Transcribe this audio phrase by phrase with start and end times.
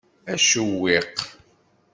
[0.33, 1.15] Acewwiq.